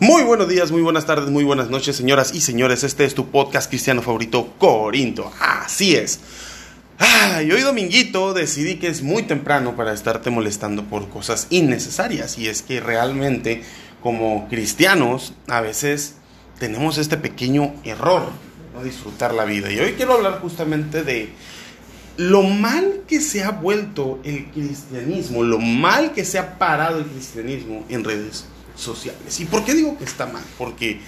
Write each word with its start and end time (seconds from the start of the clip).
Muy 0.00 0.22
buenos 0.22 0.48
días, 0.48 0.70
muy 0.70 0.80
buenas 0.80 1.06
tardes, 1.06 1.28
muy 1.28 1.42
buenas 1.42 1.70
noches, 1.70 1.96
señoras 1.96 2.32
y 2.32 2.40
señores. 2.40 2.84
Este 2.84 3.04
es 3.04 3.16
tu 3.16 3.30
podcast 3.32 3.68
cristiano 3.68 4.00
favorito, 4.00 4.54
Corinto. 4.56 5.32
Así 5.40 5.96
es. 5.96 6.20
y 7.44 7.50
hoy 7.50 7.62
dominguito 7.62 8.32
decidí 8.32 8.76
que 8.76 8.86
es 8.86 9.02
muy 9.02 9.24
temprano 9.24 9.74
para 9.74 9.92
estarte 9.92 10.30
molestando 10.30 10.84
por 10.84 11.08
cosas 11.08 11.48
innecesarias. 11.50 12.38
Y 12.38 12.46
es 12.46 12.62
que 12.62 12.78
realmente 12.78 13.64
como 14.00 14.46
cristianos 14.48 15.32
a 15.48 15.60
veces 15.62 16.14
tenemos 16.60 16.96
este 16.96 17.16
pequeño 17.16 17.74
error, 17.82 18.30
no 18.74 18.84
disfrutar 18.84 19.34
la 19.34 19.46
vida. 19.46 19.72
Y 19.72 19.80
hoy 19.80 19.94
quiero 19.94 20.12
hablar 20.12 20.38
justamente 20.40 21.02
de 21.02 21.30
lo 22.16 22.44
mal 22.44 23.02
que 23.08 23.20
se 23.20 23.42
ha 23.42 23.50
vuelto 23.50 24.20
el 24.22 24.46
cristianismo, 24.52 25.42
lo 25.42 25.58
mal 25.58 26.12
que 26.12 26.24
se 26.24 26.38
ha 26.38 26.56
parado 26.56 27.00
el 27.00 27.06
cristianismo 27.06 27.84
en 27.88 28.04
redes 28.04 28.44
sociales. 28.78 29.40
¿Y 29.40 29.44
por 29.44 29.64
qué 29.64 29.74
digo 29.74 29.98
que 29.98 30.04
está 30.04 30.26
mal? 30.26 30.44
Porque 30.56 31.00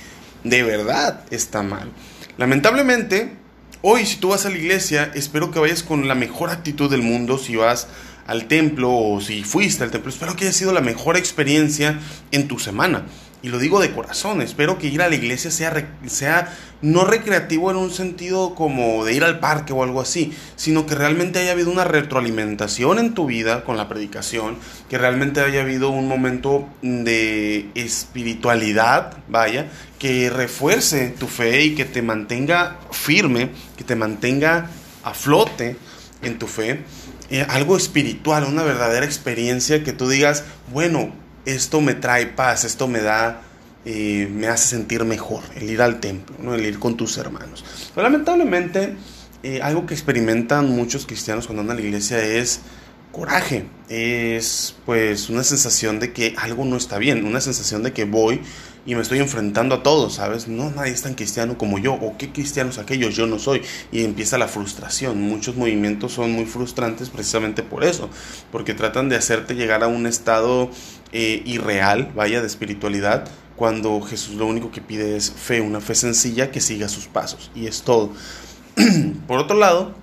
de 0.44 0.62
verdad 0.62 1.24
está 1.30 1.62
mal. 1.62 1.90
Lamentablemente, 2.36 3.36
hoy 3.82 4.06
si 4.06 4.16
tú 4.16 4.28
vas 4.28 4.44
a 4.46 4.50
la 4.50 4.58
iglesia, 4.58 5.10
espero 5.14 5.50
que 5.50 5.58
vayas 5.58 5.82
con 5.82 6.08
la 6.08 6.14
mejor 6.14 6.50
actitud 6.50 6.90
del 6.90 7.02
mundo. 7.02 7.38
Si 7.38 7.56
vas 7.56 7.88
al 8.26 8.46
templo 8.46 8.92
o 8.92 9.20
si 9.20 9.44
fuiste 9.44 9.84
al 9.84 9.90
templo, 9.90 10.10
espero 10.10 10.36
que 10.36 10.44
haya 10.44 10.52
sido 10.52 10.72
la 10.72 10.80
mejor 10.80 11.16
experiencia 11.16 11.98
en 12.30 12.48
tu 12.48 12.58
semana. 12.58 13.06
Y 13.42 13.48
lo 13.48 13.58
digo 13.58 13.80
de 13.80 13.92
corazón, 13.92 14.42
espero 14.42 14.76
que 14.76 14.88
ir 14.88 15.00
a 15.00 15.08
la 15.08 15.14
iglesia 15.14 15.50
sea, 15.50 15.88
sea 16.06 16.54
no 16.82 17.04
recreativo 17.04 17.70
en 17.70 17.78
un 17.78 17.90
sentido 17.90 18.54
como 18.54 19.04
de 19.04 19.14
ir 19.14 19.24
al 19.24 19.40
parque 19.40 19.72
o 19.72 19.82
algo 19.82 20.02
así, 20.02 20.34
sino 20.56 20.84
que 20.84 20.94
realmente 20.94 21.38
haya 21.38 21.52
habido 21.52 21.70
una 21.70 21.84
retroalimentación 21.84 22.98
en 22.98 23.14
tu 23.14 23.26
vida 23.26 23.64
con 23.64 23.78
la 23.78 23.88
predicación, 23.88 24.58
que 24.90 24.98
realmente 24.98 25.40
haya 25.40 25.62
habido 25.62 25.88
un 25.88 26.06
momento 26.06 26.68
de 26.82 27.70
espiritualidad, 27.74 29.16
vaya, 29.28 29.70
que 29.98 30.28
refuerce 30.28 31.08
tu 31.08 31.26
fe 31.26 31.64
y 31.64 31.74
que 31.74 31.86
te 31.86 32.02
mantenga 32.02 32.78
firme, 32.90 33.52
que 33.78 33.84
te 33.84 33.96
mantenga 33.96 34.70
a 35.02 35.14
flote 35.14 35.76
en 36.22 36.38
tu 36.38 36.46
fe. 36.46 36.84
Eh, 37.30 37.46
algo 37.48 37.76
espiritual, 37.76 38.44
una 38.44 38.64
verdadera 38.64 39.06
experiencia 39.06 39.82
que 39.82 39.92
tú 39.92 40.08
digas, 40.08 40.44
bueno, 40.72 41.12
esto 41.44 41.80
me 41.80 41.94
trae 41.94 42.26
paz, 42.26 42.64
esto 42.64 42.88
me 42.88 43.00
da, 43.00 43.42
eh, 43.84 44.28
me 44.32 44.48
hace 44.48 44.68
sentir 44.68 45.04
mejor, 45.04 45.42
el 45.56 45.70
ir 45.70 45.82
al 45.82 46.00
templo, 46.00 46.36
¿no? 46.38 46.54
el 46.54 46.64
ir 46.64 46.78
con 46.78 46.96
tus 46.96 47.16
hermanos. 47.18 47.64
Pero 47.94 48.02
lamentablemente, 48.04 48.94
eh, 49.42 49.60
algo 49.62 49.86
que 49.86 49.94
experimentan 49.94 50.68
muchos 50.70 51.06
cristianos 51.06 51.46
cuando 51.46 51.62
andan 51.62 51.78
a 51.78 51.80
la 51.80 51.86
iglesia 51.86 52.22
es 52.22 52.60
coraje, 53.12 53.66
es 53.88 54.76
pues 54.86 55.30
una 55.30 55.42
sensación 55.42 55.98
de 55.98 56.12
que 56.12 56.34
algo 56.38 56.64
no 56.64 56.76
está 56.76 56.98
bien, 56.98 57.24
una 57.24 57.40
sensación 57.40 57.82
de 57.82 57.92
que 57.92 58.04
voy 58.04 58.40
y 58.86 58.94
me 58.94 59.02
estoy 59.02 59.18
enfrentando 59.18 59.74
a 59.74 59.82
todos, 59.82 60.14
¿sabes? 60.14 60.48
No, 60.48 60.70
nadie 60.70 60.92
es 60.92 61.02
tan 61.02 61.14
cristiano 61.14 61.58
como 61.58 61.78
yo, 61.78 61.94
o 61.94 62.16
qué 62.16 62.32
cristianos 62.32 62.78
aquellos, 62.78 63.14
yo 63.14 63.26
no 63.26 63.38
soy, 63.38 63.62
y 63.92 64.04
empieza 64.04 64.38
la 64.38 64.48
frustración. 64.48 65.20
Muchos 65.20 65.56
movimientos 65.56 66.12
son 66.12 66.32
muy 66.32 66.46
frustrantes 66.46 67.10
precisamente 67.10 67.62
por 67.62 67.84
eso, 67.84 68.08
porque 68.50 68.74
tratan 68.74 69.08
de 69.08 69.16
hacerte 69.16 69.54
llegar 69.54 69.82
a 69.82 69.88
un 69.88 70.06
estado 70.06 70.70
eh, 71.12 71.42
irreal, 71.44 72.12
vaya, 72.14 72.40
de 72.40 72.46
espiritualidad, 72.46 73.28
cuando 73.56 74.00
Jesús 74.00 74.36
lo 74.36 74.46
único 74.46 74.70
que 74.70 74.80
pide 74.80 75.16
es 75.16 75.30
fe, 75.30 75.60
una 75.60 75.80
fe 75.80 75.94
sencilla 75.94 76.50
que 76.50 76.60
siga 76.60 76.88
sus 76.88 77.06
pasos, 77.06 77.50
y 77.54 77.66
es 77.66 77.82
todo. 77.82 78.12
por 79.26 79.38
otro 79.38 79.58
lado, 79.58 79.94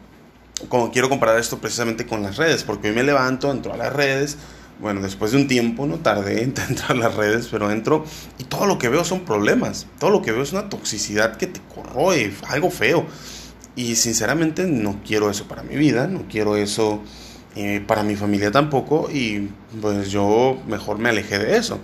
como 0.70 0.92
quiero 0.92 1.10
comparar 1.10 1.40
esto 1.40 1.60
precisamente 1.60 2.06
con 2.06 2.24
las 2.24 2.38
redes, 2.38 2.64
porque 2.64 2.90
hoy 2.90 2.96
me 2.96 3.04
levanto, 3.04 3.52
entro 3.52 3.74
a 3.74 3.78
las 3.78 3.94
redes, 3.94 4.38
bueno, 4.80 5.02
después 5.02 5.32
de 5.32 5.38
un 5.38 5.48
tiempo, 5.48 5.88
no 5.88 5.98
tardé 6.00 6.44
en 6.44 6.54
entrar 6.70 6.92
a 6.92 6.96
las 6.96 7.16
redes, 7.16 7.48
pero 7.52 7.72
entro 7.72 8.06
y 8.38 8.44
todo 8.44 8.66
lo 8.66 8.78
que 8.78 8.90
veo 8.90 9.04
son 9.04 9.22
problemas. 9.22 9.88
Todo 10.00 10.12
lo 10.12 10.22
que 10.22 10.32
veo 10.32 10.44
es 10.44 10.52
una 10.52 10.70
toxicidad 10.70 11.38
que 11.38 11.48
te 11.48 11.62
corroe, 11.74 12.32
algo 12.48 12.70
feo. 12.70 13.06
Y 13.76 13.96
sinceramente 13.96 14.66
no 14.66 15.02
quiero 15.06 15.30
eso 15.30 15.48
para 15.48 15.64
mi 15.64 15.76
vida, 15.76 16.08
no 16.08 16.28
quiero 16.28 16.56
eso 16.58 17.02
eh, 17.56 17.84
para 17.86 18.04
mi 18.04 18.16
familia 18.16 18.52
tampoco. 18.52 19.10
Y 19.12 19.50
pues 19.82 20.12
yo 20.12 20.60
mejor 20.68 21.00
me 21.00 21.10
alejé 21.10 21.40
de 21.40 21.58
eso. 21.58 21.80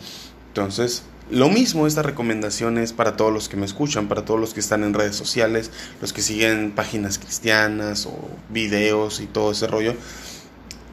Entonces, 0.50 1.04
lo 1.30 1.50
mismo 1.50 1.88
estas 1.88 2.06
recomendaciones 2.06 2.94
para 2.94 3.16
todos 3.16 3.34
los 3.34 3.50
que 3.50 3.58
me 3.58 3.66
escuchan, 3.66 4.08
para 4.08 4.26
todos 4.26 4.40
los 4.40 4.54
que 4.54 4.60
están 4.60 4.84
en 4.84 4.94
redes 4.94 5.16
sociales, 5.16 5.72
los 6.02 6.14
que 6.14 6.22
siguen 6.22 6.74
páginas 6.76 7.18
cristianas 7.18 8.06
o 8.06 8.14
videos 8.50 9.20
y 9.20 9.26
todo 9.26 9.52
ese 9.52 9.68
rollo. 9.68 9.96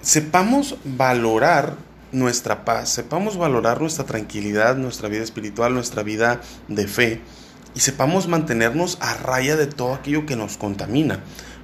Sepamos 0.03 0.77
valorar 0.85 1.77
nuestra 2.13 2.65
paz, 2.65 2.89
sepamos 2.89 3.37
valorar 3.37 3.81
nuestra 3.81 4.05
tranquilidad, 4.05 4.77
nuestra 4.77 5.09
vida 5.09 5.23
espiritual, 5.23 5.75
nuestra 5.75 6.03
vida 6.03 6.41
de 6.69 6.87
fe 6.87 7.21
y 7.75 7.81
sepamos 7.81 8.27
mantenernos 8.27 8.99
a 9.01 9.15
raya 9.15 9.57
de 9.57 9.67
todo 9.67 9.95
aquello 9.95 10.27
que 10.27 10.37
nos 10.37 10.57
contamina. 10.57 11.21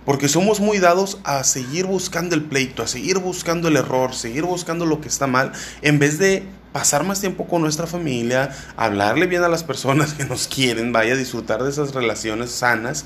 Porque 0.06 0.28
somos 0.28 0.61
muy 0.61 0.78
dados 0.78 1.19
a 1.25 1.44
seguir 1.44 1.84
buscando 1.84 2.34
el 2.34 2.44
pleito, 2.44 2.83
a 2.83 2.87
seguir 2.87 3.19
buscando 3.19 3.69
el 3.69 3.77
error, 3.77 4.15
seguir 4.15 4.44
buscando 4.44 4.87
lo 4.87 5.03
que 5.03 5.09
está 5.09 5.27
mal, 5.27 5.53
en 5.83 5.99
vez 5.99 6.19
de 6.19 6.44
pasar 6.72 7.05
más 7.05 7.21
tiempo 7.21 7.47
con 7.47 7.61
nuestra 7.61 7.87
familia, 7.87 8.56
hablarle 8.77 9.27
bien 9.27 9.43
a 9.43 9.49
las 9.49 9.65
personas 9.65 10.15
que 10.15 10.25
nos 10.25 10.49
quieren, 10.49 10.93
vaya 10.93 11.16
disfrutar 11.16 11.62
de 11.62 11.71
esas 11.71 11.95
relaciones 11.95 12.50
sanas 12.50 13.05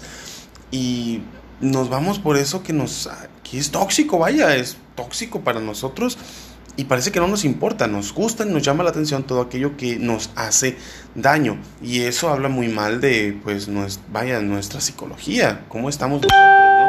y 0.71 1.23
nos 1.61 1.89
vamos 1.89 2.19
por 2.19 2.37
eso 2.37 2.63
que 2.63 2.73
nos 2.73 3.09
que 3.43 3.59
es 3.59 3.71
tóxico, 3.71 4.19
vaya, 4.19 4.55
es 4.55 4.77
tóxico 4.95 5.41
para 5.41 5.61
nosotros 5.61 6.19
y 6.77 6.85
parece 6.85 7.13
que 7.13 7.21
no 7.21 7.29
nos 7.29 7.45
importa, 7.45 7.87
nos 7.87 8.15
gusta 8.15 8.47
y 8.47 8.49
nos 8.49 8.63
llama 8.63 8.85
la 8.85 8.91
atención 8.91 9.25
todo 9.25 9.43
aquello 9.43 9.77
que 9.77 9.99
nos 9.99 10.31
hace 10.35 10.77
daño. 11.15 11.59
Y 11.83 12.03
eso 12.03 12.31
habla 12.31 12.49
muy 12.49 12.69
mal 12.69 13.01
de, 13.01 13.39
pues, 13.45 13.69
vaya, 14.11 14.41
nuestra 14.41 14.81
psicología, 14.81 15.65
cómo 15.69 15.89
estamos 15.89 16.23
nosotros, 16.23 16.41
¿no? 16.41 16.80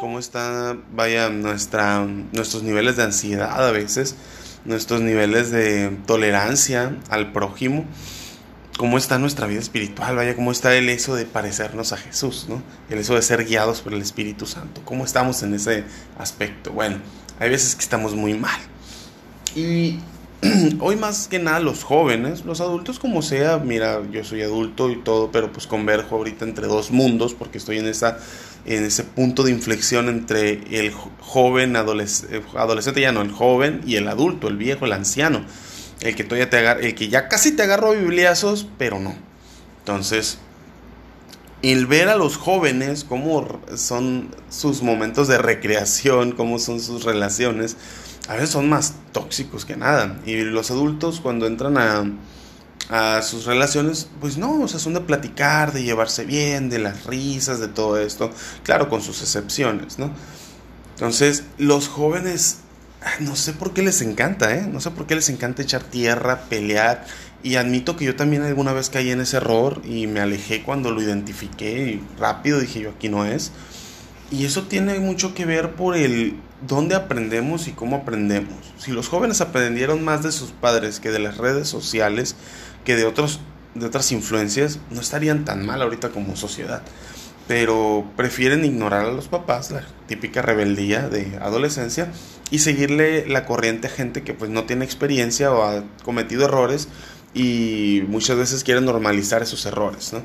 Cómo 0.00 0.18
está, 0.18 0.76
vaya, 0.92 1.28
nuestra, 1.28 2.06
nuestros 2.32 2.62
niveles 2.62 2.96
de 2.96 3.02
ansiedad 3.02 3.66
a 3.66 3.72
veces, 3.72 4.14
nuestros 4.64 5.00
niveles 5.00 5.50
de 5.50 5.90
tolerancia 6.06 6.96
al 7.10 7.32
prójimo, 7.32 7.84
cómo 8.76 8.96
está 8.96 9.18
nuestra 9.18 9.48
vida 9.48 9.58
espiritual, 9.58 10.14
vaya, 10.14 10.36
cómo 10.36 10.52
está 10.52 10.74
el 10.76 10.88
eso 10.88 11.16
de 11.16 11.24
parecernos 11.24 11.92
a 11.92 11.96
Jesús, 11.96 12.46
¿no? 12.48 12.62
El 12.88 12.98
eso 12.98 13.16
de 13.16 13.22
ser 13.22 13.44
guiados 13.44 13.80
por 13.80 13.92
el 13.92 14.00
Espíritu 14.00 14.46
Santo, 14.46 14.82
cómo 14.84 15.04
estamos 15.04 15.42
en 15.42 15.54
ese 15.54 15.84
aspecto. 16.16 16.70
Bueno, 16.70 16.98
hay 17.40 17.50
veces 17.50 17.74
que 17.74 17.82
estamos 17.82 18.14
muy 18.14 18.34
mal. 18.34 18.60
Y 19.56 19.98
hoy 20.80 20.96
más 20.96 21.26
que 21.26 21.38
nada 21.38 21.58
los 21.58 21.82
jóvenes, 21.82 22.44
los 22.44 22.60
adultos 22.60 22.98
como 22.98 23.22
sea, 23.22 23.58
mira, 23.58 24.02
yo 24.12 24.22
soy 24.22 24.42
adulto 24.42 24.90
y 24.90 24.96
todo, 24.96 25.32
pero 25.32 25.52
pues 25.52 25.66
converjo 25.66 26.16
ahorita 26.16 26.44
entre 26.44 26.66
dos 26.66 26.90
mundos 26.90 27.34
porque 27.34 27.58
estoy 27.58 27.78
en 27.78 27.86
en 27.86 28.84
ese 28.84 29.04
punto 29.04 29.42
de 29.42 29.50
inflexión 29.50 30.08
entre 30.08 30.60
el 30.78 30.92
joven 30.92 31.74
adolescente, 31.74 32.42
adolescente 32.54 33.00
ya 33.00 33.12
no, 33.12 33.22
el 33.22 33.32
joven 33.32 33.80
y 33.86 33.96
el 33.96 34.06
adulto, 34.06 34.48
el 34.48 34.56
viejo, 34.56 34.84
el 34.84 34.92
anciano, 34.92 35.44
el 36.00 36.14
que 36.14 36.22
todavía 36.22 36.50
te 36.50 36.58
agarra, 36.58 36.80
el 36.80 36.94
que 36.94 37.08
ya 37.08 37.28
casi 37.28 37.52
te 37.52 37.62
agarró 37.62 37.92
bibliazos, 37.92 38.68
pero 38.78 39.00
no. 39.00 39.16
Entonces, 39.80 40.38
el 41.62 41.86
ver 41.86 42.08
a 42.08 42.16
los 42.16 42.36
jóvenes 42.36 43.04
cómo 43.04 43.60
son 43.74 44.28
sus 44.50 44.82
momentos 44.82 45.26
de 45.26 45.38
recreación, 45.38 46.32
cómo 46.32 46.58
son 46.58 46.80
sus 46.80 47.04
relaciones, 47.04 47.76
a 48.28 48.34
veces 48.34 48.50
son 48.50 48.68
más 48.68 48.94
tóxicos 49.12 49.64
que 49.64 49.76
nada. 49.76 50.18
Y 50.26 50.36
los 50.42 50.70
adultos 50.70 51.20
cuando 51.20 51.46
entran 51.46 51.78
a, 52.90 53.22
sus 53.22 53.44
relaciones, 53.44 54.08
pues 54.20 54.38
no, 54.38 54.62
o 54.62 54.68
sea, 54.68 54.78
son 54.80 54.94
de 54.94 55.00
platicar, 55.00 55.72
de 55.72 55.82
llevarse 55.82 56.24
bien, 56.24 56.70
de 56.70 56.78
las 56.78 57.04
risas, 57.04 57.58
de 57.60 57.68
todo 57.68 57.98
esto, 57.98 58.30
claro, 58.62 58.88
con 58.88 59.02
sus 59.02 59.20
excepciones, 59.20 59.98
¿no? 59.98 60.10
Entonces, 60.94 61.44
los 61.58 61.88
jóvenes, 61.88 62.60
no 63.20 63.36
sé 63.36 63.52
por 63.52 63.74
qué 63.74 63.82
les 63.82 64.00
encanta, 64.00 64.54
¿eh? 64.54 64.66
No 64.66 64.80
sé 64.80 64.90
por 64.90 65.06
qué 65.06 65.16
les 65.16 65.28
encanta 65.28 65.60
echar 65.60 65.82
tierra, 65.82 66.44
pelear, 66.48 67.04
y 67.42 67.56
admito 67.56 67.96
que 67.96 68.04
yo 68.04 68.16
también 68.16 68.42
alguna 68.42 68.72
vez 68.72 68.90
caí 68.90 69.10
en 69.10 69.20
ese 69.20 69.36
error 69.36 69.80
y 69.84 70.06
me 70.06 70.20
alejé 70.20 70.62
cuando 70.62 70.90
lo 70.90 71.02
identifiqué 71.02 71.90
y 71.90 72.04
rápido 72.18 72.58
dije 72.58 72.80
yo, 72.80 72.90
aquí 72.90 73.08
no 73.08 73.24
es. 73.24 73.52
Y 74.30 74.44
eso 74.44 74.64
tiene 74.64 74.98
mucho 75.00 75.34
que 75.34 75.46
ver 75.46 75.72
por 75.72 75.96
el 75.96 76.34
dónde 76.66 76.94
aprendemos 76.94 77.66
y 77.66 77.72
cómo 77.72 77.96
aprendemos. 77.96 78.74
Si 78.76 78.92
los 78.92 79.08
jóvenes 79.08 79.40
aprendieron 79.40 80.04
más 80.04 80.22
de 80.22 80.32
sus 80.32 80.50
padres 80.50 81.00
que 81.00 81.10
de 81.10 81.18
las 81.18 81.38
redes 81.38 81.68
sociales, 81.68 82.36
que 82.84 82.94
de, 82.94 83.06
otros, 83.06 83.40
de 83.74 83.86
otras 83.86 84.12
influencias, 84.12 84.80
no 84.90 85.00
estarían 85.00 85.44
tan 85.46 85.64
mal 85.64 85.80
ahorita 85.80 86.10
como 86.10 86.36
sociedad. 86.36 86.82
Pero 87.46 88.04
prefieren 88.16 88.66
ignorar 88.66 89.06
a 89.06 89.12
los 89.12 89.28
papás, 89.28 89.70
la 89.70 89.82
típica 90.06 90.42
rebeldía 90.42 91.08
de 91.08 91.38
adolescencia, 91.40 92.12
y 92.50 92.58
seguirle 92.58 93.26
la 93.26 93.46
corriente 93.46 93.86
a 93.86 93.90
gente 93.90 94.22
que 94.22 94.34
pues 94.34 94.50
no 94.50 94.64
tiene 94.64 94.84
experiencia 94.84 95.50
o 95.52 95.62
ha 95.62 95.84
cometido 96.04 96.44
errores 96.44 96.88
y 97.32 98.02
muchas 98.08 98.36
veces 98.36 98.64
quieren 98.64 98.84
normalizar 98.84 99.42
esos 99.42 99.64
errores. 99.64 100.12
¿no? 100.12 100.22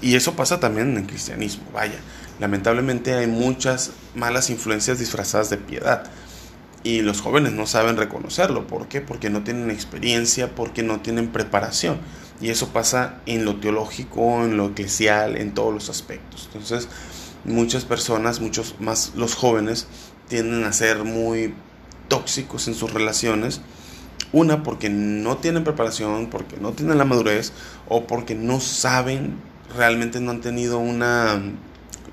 y 0.00 0.14
eso 0.14 0.34
pasa 0.34 0.60
también 0.60 0.90
en 0.92 0.98
el 0.98 1.06
cristianismo, 1.06 1.64
vaya 1.74 1.98
lamentablemente 2.40 3.14
hay 3.14 3.26
muchas 3.26 3.92
malas 4.14 4.50
influencias 4.50 4.98
disfrazadas 4.98 5.50
de 5.50 5.56
piedad. 5.58 6.04
Y 6.82 7.00
los 7.00 7.22
jóvenes 7.22 7.52
no 7.52 7.66
saben 7.66 7.96
reconocerlo. 7.96 8.66
¿Por 8.66 8.88
qué? 8.88 9.00
Porque 9.00 9.30
no 9.30 9.42
tienen 9.42 9.70
experiencia, 9.70 10.54
porque 10.54 10.82
no 10.82 11.00
tienen 11.00 11.28
preparación. 11.28 11.98
Y 12.40 12.50
eso 12.50 12.68
pasa 12.68 13.20
en 13.24 13.44
lo 13.46 13.56
teológico, 13.56 14.44
en 14.44 14.58
lo 14.58 14.66
eclesial, 14.66 15.38
en 15.38 15.54
todos 15.54 15.72
los 15.72 15.88
aspectos. 15.88 16.50
Entonces, 16.52 16.88
muchas 17.44 17.84
personas, 17.84 18.40
muchos 18.40 18.74
más 18.80 19.12
los 19.14 19.34
jóvenes, 19.34 19.86
tienden 20.28 20.64
a 20.64 20.72
ser 20.72 21.04
muy 21.04 21.54
tóxicos 22.08 22.68
en 22.68 22.74
sus 22.74 22.92
relaciones. 22.92 23.62
Una, 24.32 24.62
porque 24.62 24.90
no 24.90 25.38
tienen 25.38 25.64
preparación, 25.64 26.28
porque 26.28 26.56
no 26.58 26.72
tienen 26.72 26.98
la 26.98 27.04
madurez 27.04 27.52
o 27.88 28.06
porque 28.06 28.34
no 28.34 28.60
saben, 28.60 29.36
realmente 29.74 30.20
no 30.20 30.32
han 30.32 30.40
tenido 30.40 30.78
una 30.78 31.40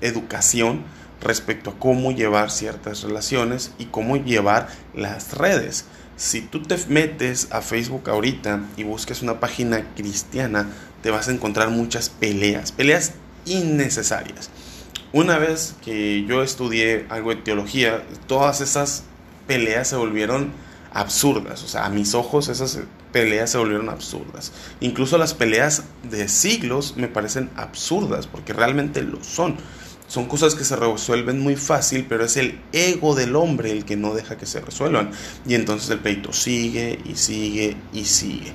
educación 0.02 0.82
respecto 1.22 1.70
a 1.70 1.78
cómo 1.78 2.12
llevar 2.12 2.50
ciertas 2.50 3.02
relaciones 3.02 3.72
y 3.78 3.86
cómo 3.86 4.16
llevar 4.16 4.68
las 4.94 5.34
redes. 5.34 5.86
Si 6.16 6.42
tú 6.42 6.62
te 6.62 6.76
metes 6.88 7.48
a 7.50 7.62
Facebook 7.62 8.10
ahorita 8.10 8.60
y 8.76 8.84
buscas 8.84 9.22
una 9.22 9.40
página 9.40 9.94
cristiana, 9.94 10.68
te 11.02 11.10
vas 11.10 11.28
a 11.28 11.32
encontrar 11.32 11.70
muchas 11.70 12.10
peleas, 12.10 12.72
peleas 12.72 13.12
innecesarias. 13.46 14.50
Una 15.12 15.38
vez 15.38 15.74
que 15.84 16.24
yo 16.24 16.42
estudié 16.42 17.06
algo 17.08 17.30
de 17.30 17.42
teología, 17.42 18.02
todas 18.26 18.60
esas 18.60 19.04
peleas 19.46 19.88
se 19.88 19.96
volvieron 19.96 20.52
absurdas. 20.92 21.62
O 21.64 21.68
sea, 21.68 21.86
a 21.86 21.90
mis 21.90 22.14
ojos 22.14 22.48
esas 22.48 22.78
peleas 23.12 23.50
se 23.50 23.58
volvieron 23.58 23.88
absurdas. 23.88 24.52
Incluso 24.80 25.18
las 25.18 25.34
peleas 25.34 25.84
de 26.02 26.28
siglos 26.28 26.94
me 26.96 27.08
parecen 27.08 27.50
absurdas, 27.56 28.26
porque 28.26 28.52
realmente 28.52 29.02
lo 29.02 29.22
son. 29.22 29.56
Son 30.12 30.26
cosas 30.26 30.54
que 30.54 30.62
se 30.62 30.76
resuelven 30.76 31.40
muy 31.40 31.56
fácil, 31.56 32.04
pero 32.06 32.26
es 32.26 32.36
el 32.36 32.60
ego 32.72 33.14
del 33.14 33.34
hombre 33.34 33.72
el 33.72 33.86
que 33.86 33.96
no 33.96 34.12
deja 34.12 34.36
que 34.36 34.44
se 34.44 34.60
resuelvan. 34.60 35.10
Y 35.46 35.54
entonces 35.54 35.88
el 35.88 36.00
peito 36.00 36.34
sigue 36.34 37.00
y 37.06 37.16
sigue 37.16 37.78
y 37.94 38.04
sigue. 38.04 38.52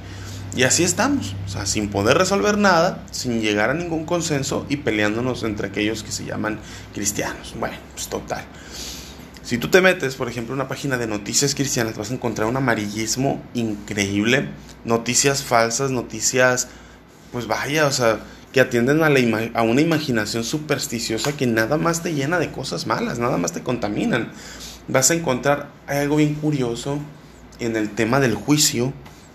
Y 0.56 0.62
así 0.62 0.84
estamos, 0.84 1.36
o 1.48 1.50
sea, 1.50 1.66
sin 1.66 1.90
poder 1.90 2.16
resolver 2.16 2.60
nada, 2.60 3.04
sin 3.10 3.42
llegar 3.42 3.72
a 3.72 3.74
ningún 3.74 4.06
consenso 4.06 4.68
y 4.70 4.78
peleándonos 4.78 5.42
entre 5.42 5.70
aquellos 5.70 6.04
que 6.04 6.12
se 6.12 6.26
llaman 6.26 6.60
cristianos. 6.94 7.56
Bueno, 7.60 7.78
pues 7.96 8.08
total. 8.08 8.46
Si 9.42 9.58
tú 9.58 9.70
te 9.70 9.82
metes, 9.82 10.14
por 10.14 10.30
ejemplo, 10.30 10.54
en 10.54 10.60
una 10.60 10.70
página 10.70 11.00
de 11.00 11.08
noticias 11.08 11.56
cristianas, 11.56 11.98
vas 11.98 12.12
a 12.12 12.14
encontrar 12.14 12.48
un 12.48 12.58
amarillismo 12.58 13.42
increíble, 13.56 14.48
noticias 14.86 15.42
falsas, 15.42 15.90
noticias, 15.90 16.68
pues 17.32 17.48
vaya, 17.48 17.88
o 17.88 17.92
sea, 17.92 18.20
que 18.58 18.62
atienden 18.62 19.04
a, 19.04 19.10
la 19.12 19.52
a 19.54 19.62
una 19.62 19.82
imaginación 19.82 20.44
supersticiosa 20.44 21.38
que 21.38 21.46
nada 21.46 21.78
más 21.78 22.02
te 22.02 22.16
llena 22.16 22.40
de 22.40 22.50
cosas 22.50 22.88
malas, 22.88 23.20
nada 23.20 23.38
más 23.38 23.52
te 23.52 23.62
contaminan. 23.62 24.32
Vas 24.88 25.12
a 25.12 25.14
encontrar 25.14 25.70
algo 25.86 26.16
bien 26.16 26.34
curioso 26.34 26.98
en 27.60 27.76
el 27.76 27.92
tema 27.92 28.20
del 28.20 28.34
juicio. 28.34 28.94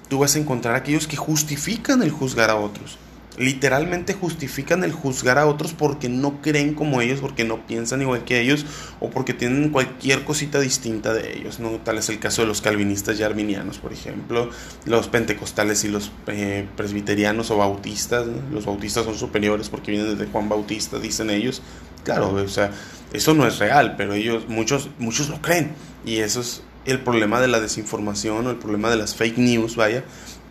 Tú 0.09 0.19
vas 0.19 0.35
a 0.35 0.41
encontrar 0.41 0.75
aquellos 0.75 1.07
que 1.07 1.17
justifican 1.17 2.03
el 2.03 2.11
juzgar 2.11 2.51
a 2.51 2.57
otros 2.57 2.99
literalmente 3.39 4.15
justifican 4.15 4.85
el 4.85 4.93
juzgar 4.93 5.39
a 5.39 5.47
otros 5.47 5.73
porque 5.73 6.09
no 6.09 6.43
creen 6.43 6.75
como 6.75 7.01
ellos, 7.01 7.21
porque 7.21 7.45
no 7.45 7.67
piensan 7.67 8.03
igual 8.03 8.25
que 8.25 8.41
ellos 8.41 8.67
o 9.01 9.11
porque 9.11 9.33
tienen 9.33 9.71
cualquier 9.71 10.25
cosita 10.25 10.61
distinta 10.61 11.15
de 11.15 11.37
ellos. 11.37 11.59
¿no? 11.61 11.71
Tal 11.79 11.99
es 11.99 12.09
el 12.09 12.19
caso 12.19 12.43
de 12.43 12.49
los 12.49 12.61
calvinistas 12.61 13.19
y 13.19 13.23
arminianos, 13.23 13.79
por 13.79 13.93
ejemplo, 13.93 14.51
los 14.85 15.09
pentecostales 15.09 15.85
y 15.85 15.89
los 15.89 16.13
eh, 16.27 16.67
presbiterianos 16.77 17.51
o 17.51 17.57
bautistas. 17.57 18.27
Los 18.53 18.67
bautistas 18.67 19.05
son 19.05 19.17
superiores 19.17 19.69
porque 19.69 19.93
vienen 19.93 20.17
desde 20.17 20.31
Juan 20.31 20.49
Bautista, 20.49 20.99
dicen 20.99 21.31
ellos. 21.31 21.63
Claro, 22.05 22.35
o 22.35 22.49
sea, 22.49 22.73
eso 23.13 23.33
no 23.33 23.47
es 23.47 23.59
real, 23.59 23.95
pero 23.97 24.15
ellos, 24.15 24.49
muchos, 24.49 24.91
muchos 24.99 25.29
lo 25.29 25.41
creen. 25.41 25.73
Y 26.05 26.17
eso 26.19 26.41
es 26.41 26.63
el 26.85 27.01
problema 27.01 27.41
de 27.41 27.49
la 27.49 27.61
desinformación 27.61 28.47
o 28.47 28.51
el 28.51 28.57
problema 28.57 28.91
de 28.91 28.97
las 28.97 29.15
fake 29.15 29.39
news, 29.39 29.77
vaya, 29.77 30.03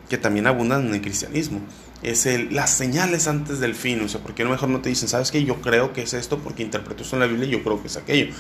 que 0.09 0.17
también 0.17 0.47
abundan 0.47 0.87
en 0.87 0.95
el 0.95 1.01
cristianismo 1.01 1.61
es 2.03 2.25
el, 2.25 2.53
las 2.53 2.71
señales 2.71 3.27
antes 3.27 3.59
del 3.59 3.75
fin, 3.75 4.01
o 4.01 4.07
sea, 4.07 4.21
porque 4.21 4.41
a 4.41 4.45
lo 4.45 4.51
mejor 4.51 4.69
no 4.69 4.81
te 4.81 4.89
dicen, 4.89 5.07
¿sabes 5.07 5.31
qué? 5.31 5.43
Yo 5.43 5.61
creo 5.61 5.93
que 5.93 6.01
es 6.01 6.13
esto 6.13 6.39
porque 6.39 6.63
interpreto 6.63 7.03
esto 7.03 7.15
en 7.15 7.19
la 7.19 7.27
Biblia 7.27 7.47
y 7.47 7.51
yo 7.51 7.63
creo 7.63 7.81
que 7.81 7.87
es 7.87 7.97
aquello. 7.97 8.33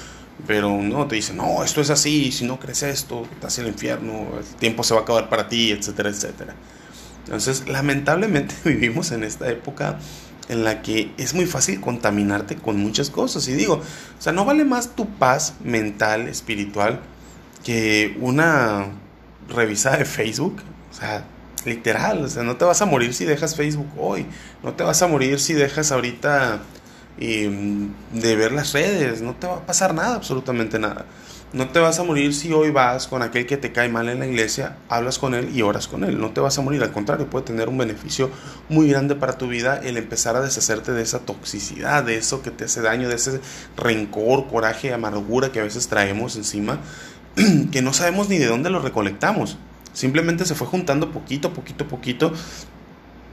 Pero 0.47 0.81
no, 0.81 1.07
te 1.07 1.15
dicen, 1.15 1.37
no, 1.37 1.63
esto 1.63 1.81
es 1.81 1.89
así, 1.89 2.31
si 2.31 2.45
no 2.45 2.59
crees 2.59 2.81
esto, 2.83 3.27
estás 3.31 3.59
en 3.59 3.65
el 3.65 3.71
infierno, 3.73 4.27
el 4.39 4.45
tiempo 4.57 4.83
se 4.83 4.93
va 4.93 5.01
a 5.01 5.03
acabar 5.03 5.29
para 5.29 5.47
ti, 5.47 5.71
etcétera, 5.71 6.09
etcétera. 6.09 6.55
Entonces, 7.25 7.67
lamentablemente 7.67 8.55
vivimos 8.65 9.11
en 9.11 9.23
esta 9.23 9.49
época 9.49 9.99
en 10.49 10.63
la 10.63 10.81
que 10.81 11.11
es 11.17 11.33
muy 11.33 11.45
fácil 11.45 11.79
contaminarte 11.79 12.55
con 12.55 12.77
muchas 12.77 13.09
cosas. 13.09 13.47
Y 13.47 13.53
digo, 13.53 13.75
o 13.75 14.21
sea, 14.21 14.33
no 14.33 14.43
vale 14.43 14.65
más 14.65 14.95
tu 14.95 15.07
paz 15.07 15.53
mental, 15.63 16.27
espiritual, 16.27 16.99
que 17.63 18.17
una 18.19 18.87
revisada 19.47 19.97
de 19.97 20.05
Facebook. 20.05 20.61
O 20.91 20.93
sea, 20.93 21.25
Literal, 21.65 22.23
o 22.23 22.27
sea, 22.27 22.43
no 22.43 22.57
te 22.57 22.65
vas 22.65 22.81
a 22.81 22.85
morir 22.85 23.13
si 23.13 23.25
dejas 23.25 23.55
Facebook 23.55 23.89
hoy. 23.97 24.25
No 24.63 24.73
te 24.73 24.83
vas 24.83 25.01
a 25.01 25.07
morir 25.07 25.39
si 25.39 25.53
dejas 25.53 25.91
ahorita 25.91 26.61
em, 27.19 27.89
de 28.13 28.35
ver 28.35 28.51
las 28.51 28.73
redes. 28.73 29.21
No 29.21 29.35
te 29.35 29.47
va 29.47 29.57
a 29.57 29.65
pasar 29.65 29.93
nada, 29.93 30.15
absolutamente 30.15 30.79
nada. 30.79 31.05
No 31.53 31.67
te 31.67 31.79
vas 31.79 31.99
a 31.99 32.03
morir 32.03 32.33
si 32.33 32.53
hoy 32.53 32.71
vas 32.71 33.07
con 33.07 33.21
aquel 33.21 33.45
que 33.45 33.57
te 33.57 33.73
cae 33.73 33.89
mal 33.89 34.07
en 34.07 34.19
la 34.19 34.25
iglesia, 34.25 34.77
hablas 34.87 35.19
con 35.19 35.33
él 35.33 35.53
y 35.53 35.63
oras 35.63 35.89
con 35.89 36.05
él. 36.05 36.17
No 36.17 36.31
te 36.31 36.39
vas 36.39 36.57
a 36.57 36.61
morir, 36.61 36.81
al 36.81 36.93
contrario, 36.93 37.29
puede 37.29 37.45
tener 37.45 37.67
un 37.67 37.77
beneficio 37.77 38.31
muy 38.69 38.87
grande 38.87 39.15
para 39.15 39.37
tu 39.37 39.47
vida 39.47 39.81
el 39.83 39.97
empezar 39.97 40.37
a 40.37 40.41
deshacerte 40.41 40.93
de 40.93 41.01
esa 41.01 41.19
toxicidad, 41.19 42.05
de 42.05 42.15
eso 42.15 42.41
que 42.41 42.51
te 42.51 42.63
hace 42.63 42.81
daño, 42.81 43.09
de 43.09 43.15
ese 43.15 43.41
rencor, 43.75 44.47
coraje, 44.47 44.93
amargura 44.93 45.51
que 45.51 45.59
a 45.59 45.63
veces 45.63 45.89
traemos 45.89 46.37
encima, 46.37 46.79
que 47.71 47.81
no 47.81 47.91
sabemos 47.91 48.29
ni 48.29 48.37
de 48.37 48.47
dónde 48.47 48.69
lo 48.69 48.79
recolectamos. 48.79 49.57
Simplemente 49.93 50.45
se 50.45 50.55
fue 50.55 50.67
juntando 50.67 51.11
poquito, 51.11 51.53
poquito, 51.53 51.87
poquito. 51.87 52.33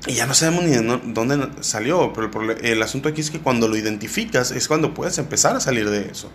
Y 0.07 0.15
ya 0.15 0.27
no 0.27 0.35
sabemos 0.35 0.65
ni 0.65 0.71
de 0.71 1.01
dónde 1.07 1.49
salió. 1.61 2.13
Pero 2.13 2.31
el, 2.53 2.83
asunto 2.83 3.09
aquí 3.09 3.21
es 3.21 3.31
que 3.31 3.41
cuando 3.41 3.69
lo 3.69 3.77
identificas 3.77 4.51
es 4.51 4.69
cuando 4.69 4.95
puedes 4.95 5.19
empezar 5.19 5.57
a 5.57 5.61
salir 5.61 5.89
de 5.91 6.11
eso. 6.11 6.31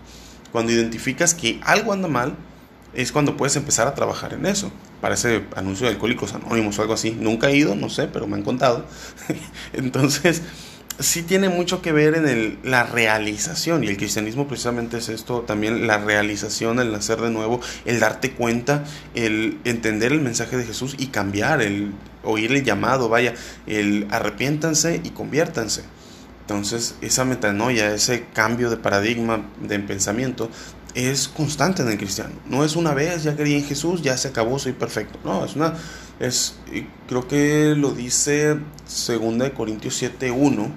Cuando 0.52 0.72
identificas 0.72 1.34
que 1.34 1.60
algo 1.64 1.94
anda 1.94 2.08
mal, 2.08 2.36
es 2.94 3.12
cuando 3.12 3.36
puedes 3.36 3.56
empezar 3.56 3.88
a 3.88 3.96
trabajar 3.96 4.34
en 4.34 4.46
eso. 4.46 4.72
Parece 5.02 5.46
anuncio 5.56 5.88
de 5.88 5.94
Alcohólicos 5.94 6.34
Anónimos 6.34 6.78
o 6.78 6.82
algo 6.82 6.94
así. 6.94 7.12
Nunca 7.12 7.50
he 7.50 7.56
ido, 7.56 7.76
no 7.76 7.90
sé, 7.90 8.08
pero 8.08 8.28
me 8.28 8.36
han 8.36 8.44
contado. 8.44 8.86
Entonces, 9.74 10.44
sí 11.00 11.24
tiene 11.24 11.50
mucho 11.50 11.82
que 11.82 11.92
ver 11.92 12.16
en 12.16 12.28
el, 12.28 12.60
la 12.64 12.84
realización, 12.84 13.84
y 13.84 13.88
el 13.88 13.98
cristianismo 13.98 14.48
precisamente 14.48 14.98
es 14.98 15.10
esto, 15.10 15.42
también 15.42 15.88
la 15.88 15.98
realización, 15.98 16.80
el 16.80 16.92
nacer 16.92 17.20
de 17.22 17.30
nuevo, 17.32 17.60
el 17.86 18.00
darte 18.00 18.32
cuenta, 18.32 18.84
el 19.16 19.60
entender 19.64 20.12
el 20.12 20.22
mensaje 20.22 20.58
de 20.58 20.66
Jesús 20.66 20.96
y 20.98 21.08
cambiar, 21.08 21.62
el 21.62 21.94
oír 22.24 22.52
el 22.52 22.64
llamado, 22.64 23.10
vaya, 23.10 23.34
el 23.68 24.08
arrepiéntanse 24.12 25.02
y 25.04 25.10
conviértanse. 25.10 25.84
Entonces, 26.42 26.96
esa 27.02 27.24
metanoia, 27.24 27.94
ese 27.94 28.26
cambio 28.34 28.70
de 28.70 28.76
paradigma 28.76 29.50
de 29.62 29.80
pensamiento, 29.80 30.50
es 30.96 31.28
constante 31.28 31.82
en 31.82 31.90
el 31.90 31.98
cristiano. 31.98 32.34
No 32.48 32.64
es 32.64 32.76
una 32.76 32.94
vez, 32.94 33.24
ya 33.24 33.36
creí 33.36 33.56
en 33.56 33.66
Jesús, 33.66 34.02
ya 34.02 34.18
se 34.18 34.28
acabó, 34.28 34.60
soy 34.60 34.74
perfecto. 34.74 35.20
No, 35.24 35.44
es 35.46 35.56
una. 35.56 35.74
Es, 36.20 36.56
creo 37.08 37.28
que 37.28 37.74
lo 37.76 37.92
dice 37.92 38.56
2 38.56 39.50
Corintios 39.56 40.02
7.1 40.02 40.72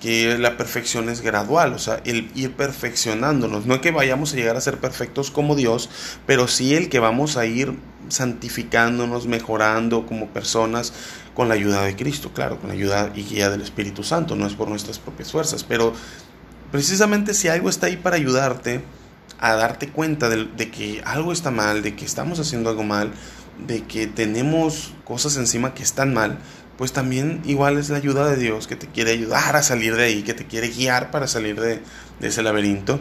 que 0.00 0.38
la 0.38 0.56
perfección 0.56 1.10
es 1.10 1.20
gradual, 1.20 1.74
o 1.74 1.78
sea, 1.78 2.00
el 2.04 2.30
ir 2.34 2.54
perfeccionándonos, 2.54 3.66
no 3.66 3.74
es 3.74 3.80
que 3.80 3.90
vayamos 3.90 4.32
a 4.32 4.36
llegar 4.36 4.56
a 4.56 4.60
ser 4.62 4.78
perfectos 4.78 5.30
como 5.30 5.54
Dios, 5.54 5.90
pero 6.26 6.48
sí 6.48 6.74
el 6.74 6.88
que 6.88 6.98
vamos 6.98 7.36
a 7.36 7.44
ir 7.44 7.74
santificándonos, 8.08 9.26
mejorando 9.26 10.06
como 10.06 10.28
personas 10.28 10.94
con 11.34 11.48
la 11.48 11.54
ayuda 11.54 11.82
de 11.82 11.96
Cristo, 11.96 12.30
claro, 12.32 12.58
con 12.58 12.68
la 12.68 12.74
ayuda 12.74 13.12
y 13.14 13.24
guía 13.24 13.50
del 13.50 13.60
Espíritu 13.60 14.02
Santo, 14.02 14.36
no 14.36 14.46
es 14.46 14.54
por 14.54 14.68
nuestras 14.68 14.98
propias 14.98 15.30
fuerzas, 15.30 15.64
pero 15.64 15.92
precisamente 16.72 17.34
si 17.34 17.48
algo 17.48 17.68
está 17.68 17.86
ahí 17.86 17.98
para 17.98 18.16
ayudarte 18.16 18.82
a 19.40 19.54
darte 19.54 19.88
cuenta 19.88 20.28
de, 20.28 20.44
de 20.44 20.70
que 20.70 21.02
algo 21.04 21.32
está 21.32 21.50
mal, 21.50 21.82
de 21.82 21.96
que 21.96 22.04
estamos 22.04 22.38
haciendo 22.38 22.70
algo 22.70 22.84
mal, 22.84 23.12
de 23.66 23.82
que 23.84 24.06
tenemos 24.06 24.92
cosas 25.04 25.36
encima 25.36 25.74
que 25.74 25.82
están 25.82 26.14
mal, 26.14 26.38
pues 26.80 26.92
también 26.92 27.42
igual 27.44 27.76
es 27.76 27.90
la 27.90 27.98
ayuda 27.98 28.26
de 28.26 28.36
Dios 28.36 28.66
que 28.66 28.74
te 28.74 28.86
quiere 28.86 29.10
ayudar 29.10 29.54
a 29.54 29.62
salir 29.62 29.96
de 29.96 30.04
ahí, 30.04 30.22
que 30.22 30.32
te 30.32 30.46
quiere 30.46 30.68
guiar 30.68 31.10
para 31.10 31.26
salir 31.26 31.60
de, 31.60 31.82
ese 32.22 32.42
laberinto. 32.42 32.98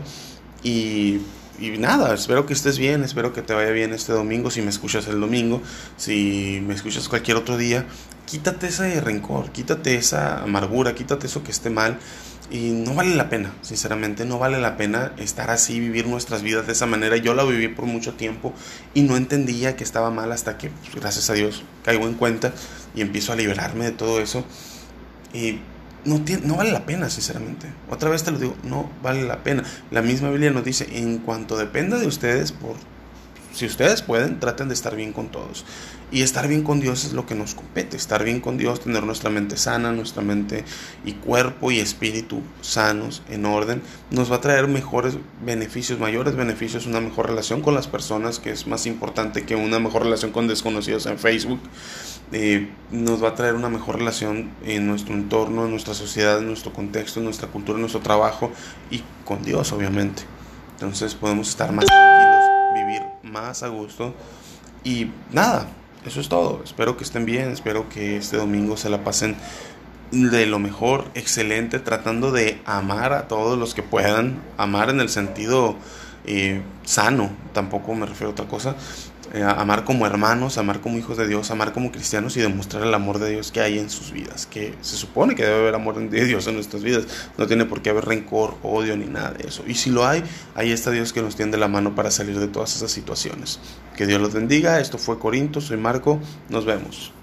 Y, 0.63 1.19
y, 1.59 1.77
nada, 1.77 2.13
espero 2.13 2.45
que 2.45 2.53
estés 2.53 2.77
bien, 2.77 3.03
espero 3.03 3.33
que 3.33 3.41
te 3.41 3.53
vaya 3.53 3.71
bien 3.71 3.93
este 3.93 4.13
domingo, 4.13 4.51
si 4.51 4.61
me 4.61 4.69
escuchas 4.69 5.07
el 5.07 5.19
domingo, 5.19 5.61
si 5.97 6.63
me 6.65 6.73
escuchas 6.73 7.09
cualquier 7.09 7.37
otro 7.37 7.57
día, 7.57 7.85
quítate 8.25 8.67
ese 8.67 9.01
rencor, 9.01 9.51
quítate 9.51 9.95
esa 9.95 10.43
amargura, 10.43 10.95
quítate 10.95 11.27
eso 11.27 11.43
que 11.43 11.51
esté 11.51 11.69
mal 11.69 11.99
y 12.51 12.71
no 12.71 12.95
vale 12.95 13.15
la 13.15 13.29
pena, 13.29 13.53
sinceramente, 13.61 14.25
no 14.25 14.39
vale 14.39 14.59
la 14.59 14.75
pena 14.75 15.13
estar 15.17 15.51
así, 15.51 15.79
vivir 15.79 16.07
nuestras 16.07 16.41
vidas 16.41 16.65
de 16.65 16.73
esa 16.73 16.87
manera. 16.87 17.15
Yo 17.17 17.35
la 17.35 17.43
viví 17.43 17.67
por 17.67 17.85
mucho 17.85 18.13
tiempo 18.13 18.53
y 18.93 19.03
no 19.03 19.17
entendía 19.17 19.75
que 19.75 19.83
estaba 19.83 20.09
mal 20.09 20.31
hasta 20.31 20.57
que, 20.57 20.69
pues, 20.69 20.95
gracias 20.95 21.29
a 21.29 21.33
Dios, 21.33 21.63
caigo 21.83 22.07
en 22.07 22.15
cuenta 22.15 22.53
y 22.95 23.01
empiezo 23.01 23.33
a 23.33 23.35
liberarme 23.35 23.85
de 23.85 23.91
todo 23.91 24.19
eso. 24.19 24.43
Y 25.31 25.59
no, 26.05 26.21
no 26.43 26.55
vale 26.55 26.71
la 26.71 26.85
pena, 26.85 27.09
sinceramente. 27.09 27.67
Otra 27.89 28.09
vez 28.09 28.23
te 28.23 28.31
lo 28.31 28.39
digo, 28.39 28.55
no 28.63 28.89
vale 29.03 29.23
la 29.23 29.43
pena. 29.43 29.63
La 29.91 30.01
misma 30.01 30.29
Biblia 30.29 30.51
nos 30.51 30.63
dice, 30.63 30.87
en 30.91 31.19
cuanto 31.19 31.57
dependa 31.57 31.97
de 31.97 32.07
ustedes, 32.07 32.51
por 32.51 32.75
si 33.53 33.65
ustedes 33.65 34.01
pueden, 34.01 34.39
traten 34.39 34.67
de 34.67 34.73
estar 34.73 34.95
bien 34.95 35.13
con 35.13 35.29
todos. 35.29 35.65
Y 36.11 36.23
estar 36.23 36.47
bien 36.47 36.63
con 36.63 36.79
Dios 36.79 37.05
es 37.05 37.13
lo 37.13 37.27
que 37.27 37.35
nos 37.35 37.53
compete. 37.53 37.95
Estar 37.95 38.23
bien 38.23 38.39
con 38.41 38.57
Dios, 38.57 38.79
tener 38.79 39.03
nuestra 39.03 39.29
mente 39.29 39.57
sana, 39.57 39.91
nuestra 39.91 40.23
mente 40.23 40.63
y 41.05 41.13
cuerpo 41.13 41.69
y 41.69 41.79
espíritu 41.79 42.41
sanos, 42.61 43.21
en 43.29 43.45
orden, 43.45 43.81
nos 44.09 44.31
va 44.31 44.37
a 44.37 44.41
traer 44.41 44.67
mejores 44.67 45.17
beneficios, 45.45 45.99
mayores 45.99 46.35
beneficios, 46.35 46.87
una 46.87 46.99
mejor 46.99 47.27
relación 47.27 47.61
con 47.61 47.75
las 47.75 47.87
personas, 47.87 48.39
que 48.39 48.51
es 48.51 48.65
más 48.65 48.87
importante 48.87 49.45
que 49.45 49.55
una 49.55 49.79
mejor 49.79 50.03
relación 50.03 50.31
con 50.31 50.47
desconocidos 50.47 51.05
en 51.05 51.19
Facebook. 51.19 51.59
Eh, 52.31 52.69
nos 52.91 53.23
va 53.23 53.29
a 53.29 53.35
traer 53.35 53.55
una 53.55 53.69
mejor 53.69 53.97
relación 53.97 54.51
en 54.63 54.87
nuestro 54.87 55.13
entorno, 55.13 55.65
en 55.65 55.71
nuestra 55.71 55.93
sociedad, 55.93 56.39
en 56.39 56.47
nuestro 56.47 56.73
contexto, 56.73 57.19
en 57.19 57.25
nuestra 57.25 57.49
cultura, 57.49 57.75
en 57.77 57.81
nuestro 57.81 58.01
trabajo 58.01 58.51
y 58.89 59.03
con 59.25 59.43
Dios, 59.43 59.71
obviamente. 59.71 60.23
Entonces 60.73 61.13
podemos 61.13 61.49
estar 61.49 61.71
más 61.71 61.85
tranquilos, 61.85 62.28
más 63.31 63.63
a 63.63 63.67
gusto 63.67 64.13
y 64.83 65.11
nada, 65.31 65.67
eso 66.05 66.21
es 66.21 66.29
todo. 66.29 66.61
Espero 66.63 66.97
que 66.97 67.03
estén 67.03 67.25
bien, 67.25 67.51
espero 67.51 67.89
que 67.89 68.17
este 68.17 68.37
domingo 68.37 68.77
se 68.77 68.89
la 68.89 69.03
pasen 69.03 69.35
de 70.11 70.45
lo 70.45 70.59
mejor, 70.59 71.05
excelente, 71.13 71.79
tratando 71.79 72.31
de 72.31 72.61
amar 72.65 73.13
a 73.13 73.27
todos 73.27 73.59
los 73.59 73.75
que 73.75 73.83
puedan, 73.83 74.41
amar 74.57 74.89
en 74.89 74.99
el 75.01 75.09
sentido 75.09 75.75
eh, 76.25 76.61
sano, 76.83 77.29
tampoco 77.53 77.93
me 77.93 78.05
refiero 78.05 78.29
a 78.29 78.31
otra 78.31 78.47
cosa, 78.47 78.75
eh, 79.33 79.43
amar 79.43 79.83
como 79.83 80.05
hermanos, 80.05 80.57
amar 80.57 80.81
como 80.81 80.97
hijos 80.97 81.17
de 81.17 81.27
Dios, 81.27 81.51
amar 81.51 81.71
como 81.73 81.91
cristianos 81.91 82.35
y 82.37 82.41
demostrar 82.41 82.83
el 82.83 82.93
amor 82.93 83.19
de 83.19 83.31
Dios 83.31 83.51
que 83.51 83.61
hay 83.61 83.77
en 83.77 83.89
sus 83.89 84.11
vidas, 84.11 84.45
que 84.45 84.73
se 84.81 84.95
supone 84.95 85.35
que 85.35 85.43
debe 85.43 85.57
haber 85.57 85.75
amor 85.75 85.99
de 86.09 86.25
Dios 86.25 86.47
en 86.47 86.55
nuestras 86.55 86.83
vidas, 86.83 87.05
no 87.37 87.47
tiene 87.47 87.65
por 87.65 87.81
qué 87.81 87.91
haber 87.91 88.05
rencor, 88.05 88.55
odio 88.63 88.97
ni 88.97 89.05
nada 89.05 89.31
de 89.31 89.47
eso. 89.47 89.63
Y 89.67 89.75
si 89.75 89.91
lo 89.91 90.07
hay, 90.07 90.23
ahí 90.55 90.71
está 90.71 90.91
Dios 90.91 91.13
que 91.13 91.21
nos 91.21 91.35
tiende 91.35 91.57
la 91.57 91.67
mano 91.67 91.95
para 91.95 92.11
salir 92.11 92.39
de 92.39 92.47
todas 92.47 92.75
esas 92.75 92.91
situaciones. 92.91 93.59
Que 93.95 94.05
Dios 94.05 94.21
los 94.21 94.33
bendiga, 94.33 94.79
esto 94.79 94.97
fue 94.97 95.19
Corinto, 95.19 95.61
soy 95.61 95.77
Marco, 95.77 96.19
nos 96.49 96.65
vemos. 96.65 97.13